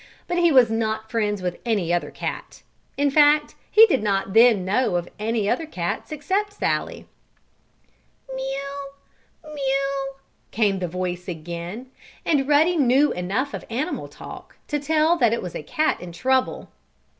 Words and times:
But 0.25 0.39
he 0.39 0.51
was 0.51 0.71
not 0.71 1.11
friends 1.11 1.43
with 1.43 1.59
any 1.63 1.93
other 1.93 2.09
cat. 2.09 2.63
In 2.97 3.11
fact 3.11 3.53
he 3.69 3.85
did 3.85 4.01
not 4.01 4.33
then 4.33 4.65
know 4.65 5.05
any 5.19 5.47
other 5.47 5.67
cats 5.67 6.11
except 6.11 6.53
Sallie. 6.53 7.05
"Mew! 8.33 8.73
Mew!" 9.45 10.13
came 10.49 10.79
the 10.79 10.87
voice 10.87 11.27
again, 11.27 11.91
and 12.25 12.47
Ruddy 12.47 12.77
knew 12.77 13.11
enough 13.11 13.53
of 13.53 13.63
animal 13.69 14.07
talk 14.07 14.57
to 14.69 14.79
tell 14.79 15.17
that 15.17 15.33
it 15.33 15.41
was 15.43 15.53
a 15.53 15.61
cat 15.61 16.01
in 16.01 16.11
trouble. 16.11 16.71